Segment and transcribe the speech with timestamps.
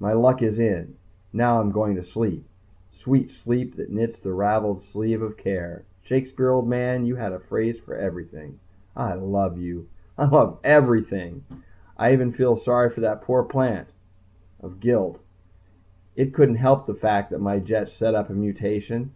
[0.00, 0.94] My luck is in.
[1.30, 2.46] Now I'm going to sleep
[2.90, 7.38] sweet sleep that knits the ravelled sleeve of care Shakespeare, old man, you had a
[7.38, 8.60] phrase for everything!
[8.96, 9.88] I love you.
[10.16, 11.44] I love everything.
[11.98, 13.88] I even feel sorry for that poor plant...
[14.62, 15.20] of guilt.
[16.16, 19.10] It couldn't help the fact that my jets set up a mutation.